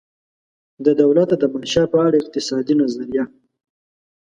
[0.85, 3.23] د دولته دمنشا په اړه اقتصادي نظریه